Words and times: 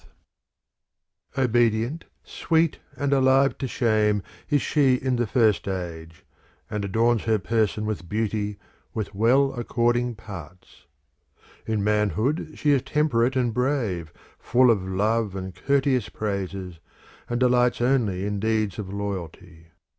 THE 0.01 0.05
FOURTH 0.05 1.35
TREATISE 1.51 1.71
227 1.71 1.85
Obedient, 1.85 2.05
sweet 2.23 2.79
and 2.95 3.13
alive 3.13 3.55
to 3.59 3.67
shame, 3.67 4.23
is 4.49 4.59
she 4.59 4.95
in 4.95 5.17
the 5.17 5.27
first 5.27 5.67
age; 5.67 6.25
and 6.71 6.83
adorns 6.83 7.25
her 7.25 7.37
person 7.37 7.85
with 7.85 8.09
beauty 8.09 8.57
with 8.95 9.13
well 9.13 9.53
according 9.53 10.15
parts. 10.15 10.87
In 11.67 11.83
manhood 11.83 12.53
she 12.55 12.71
is 12.71 12.81
temperate 12.81 13.35
and 13.35 13.53
brave, 13.53 14.11
Full 14.39 14.71
of 14.71 14.81
love 14.87 15.35
and 15.35 15.53
courteous 15.53 16.09
praises, 16.09 16.79
and 17.29 17.39
delights 17.39 17.79
only 17.79 18.25
in 18.25 18.39
deeds 18.39 18.79
of 18.79 18.91
loyalty. 18.91 19.67